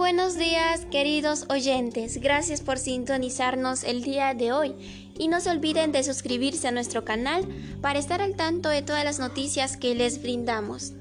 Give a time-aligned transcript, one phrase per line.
[0.00, 4.74] buenos días queridos oyentes, gracias por sintonizarnos el día de hoy
[5.16, 7.46] y no se olviden de suscribirse a nuestro canal
[7.80, 10.94] para estar al tanto de todas las noticias que les brindamos.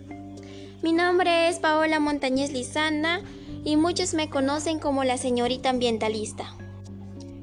[0.84, 3.22] Mi nombre es Paola Montañez Lizana
[3.64, 6.54] y muchos me conocen como la señorita ambientalista.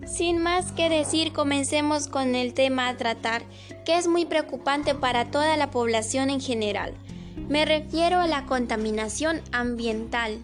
[0.07, 3.43] Sin más que decir, comencemos con el tema a tratar,
[3.85, 6.95] que es muy preocupante para toda la población en general.
[7.49, 10.39] Me refiero a la contaminación ambiental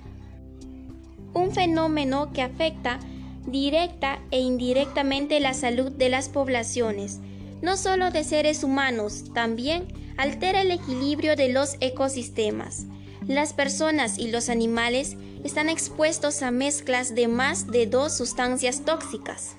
[1.34, 2.98] un fenómeno que afecta
[3.46, 7.20] directa e indirectamente la salud de las poblaciones,
[7.60, 12.86] no solo de seres humanos, también altera el equilibrio de los ecosistemas.
[13.26, 19.54] Las personas y los animales están expuestos a mezclas de más de dos sustancias tóxicas.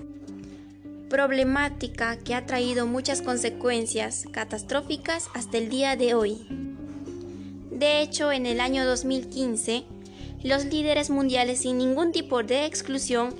[1.08, 6.46] Problemática que ha traído muchas consecuencias catastróficas hasta el día de hoy.
[7.70, 9.84] De hecho, en el año 2015,
[10.44, 13.34] los líderes mundiales sin ningún tipo de exclusión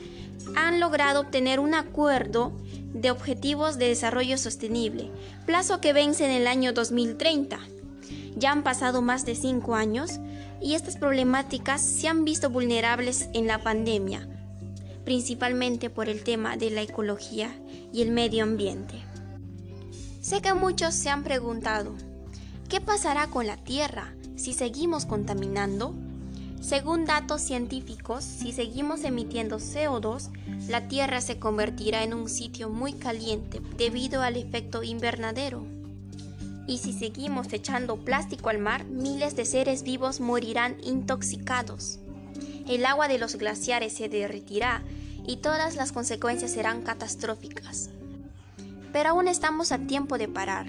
[0.56, 2.52] han logrado obtener un acuerdo
[2.94, 5.11] de objetivos de desarrollo sostenible,
[5.46, 7.58] plazo que vence en el año 2030.
[8.36, 10.19] Ya han pasado más de cinco años
[10.62, 14.27] y estas problemáticas se han visto vulnerables en la pandemia,
[15.05, 17.50] principalmente por el tema de la ecología
[17.92, 19.02] y el medio ambiente.
[20.22, 21.94] Sé que muchos se han preguntado,
[22.70, 25.94] ¿qué pasará con la Tierra si seguimos contaminando?
[26.60, 30.30] Según datos científicos, si seguimos emitiendo CO2,
[30.69, 35.64] la Tierra se convertirá en un sitio muy caliente debido al efecto invernadero.
[36.66, 41.98] Y si seguimos echando plástico al mar, miles de seres vivos morirán intoxicados.
[42.66, 44.83] El agua de los glaciares se derretirá
[45.27, 47.91] y todas las consecuencias serán catastróficas.
[48.92, 50.66] Pero aún estamos a tiempo de parar.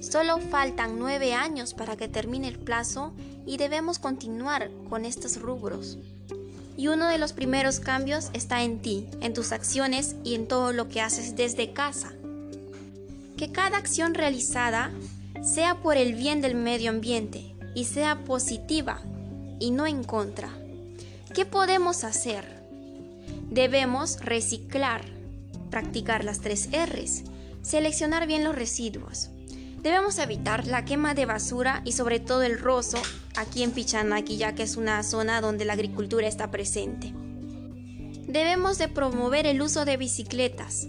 [0.00, 3.12] Solo faltan nueve años para que termine el plazo
[3.46, 5.98] y debemos continuar con estos rubros.
[6.76, 10.72] Y uno de los primeros cambios está en ti, en tus acciones y en todo
[10.72, 12.12] lo que haces desde casa.
[13.36, 14.90] Que cada acción realizada
[15.42, 19.00] sea por el bien del medio ambiente y sea positiva
[19.58, 20.50] y no en contra.
[21.34, 22.44] ¿Qué podemos hacer?
[23.50, 25.02] Debemos reciclar,
[25.70, 27.24] practicar las tres R's,
[27.62, 29.30] seleccionar bien los residuos,
[29.82, 32.98] Debemos evitar la quema de basura y sobre todo el rozo
[33.34, 37.14] aquí en Pichanaki ya que es una zona donde la agricultura está presente.
[38.26, 40.86] Debemos de promover el uso de bicicletas,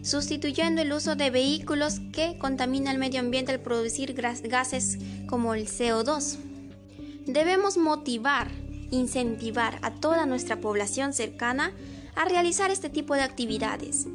[0.00, 5.68] sustituyendo el uso de vehículos que contaminan el medio ambiente al producir gases como el
[5.68, 6.38] CO2.
[7.26, 8.50] Debemos motivar,
[8.90, 11.72] incentivar a toda nuestra población cercana
[12.16, 14.06] a realizar este tipo de actividades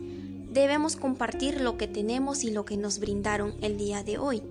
[0.50, 4.42] debemos compartir lo que tenemos y lo que nos brindaron el día de hoy.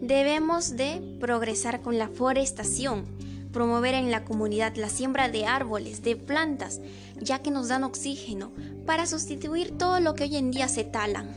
[0.00, 3.04] Debemos de progresar con la forestación,
[3.52, 6.80] promover en la comunidad la siembra de árboles, de plantas,
[7.20, 8.52] ya que nos dan oxígeno,
[8.86, 11.28] para sustituir todo lo que hoy en día se talan.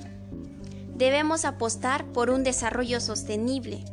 [0.95, 3.83] Debemos apostar por un desarrollo sostenible,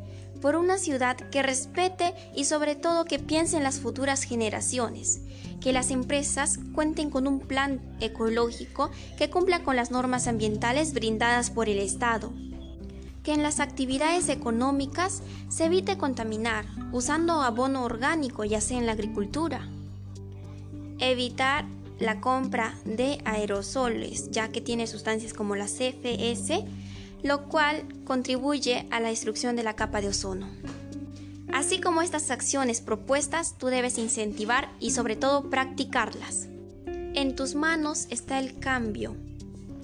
[0.41, 5.21] por una ciudad que respete y sobre todo que piense en las futuras generaciones,
[5.61, 11.51] que las empresas cuenten con un plan ecológico que cumpla con las normas ambientales brindadas
[11.51, 12.33] por el Estado,
[13.23, 18.93] que en las actividades económicas se evite contaminar usando abono orgánico ya sea en la
[18.93, 19.69] agricultura,
[20.99, 21.67] evitar
[21.99, 26.65] la compra de aerosoles ya que tiene sustancias como la CFS
[27.23, 30.49] lo cual contribuye a la destrucción de la capa de ozono.
[31.53, 36.49] Así como estas acciones propuestas, tú debes incentivar y sobre todo practicarlas.
[36.87, 39.17] En tus manos está el cambio,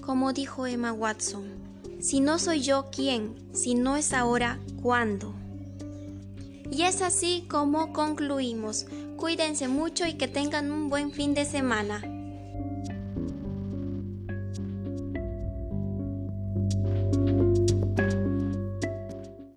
[0.01, 1.45] como dijo Emma Watson.
[1.99, 3.35] Si no soy yo, ¿quién?
[3.53, 5.33] Si no es ahora, ¿cuándo?
[6.71, 8.85] Y es así como concluimos.
[9.17, 12.01] Cuídense mucho y que tengan un buen fin de semana.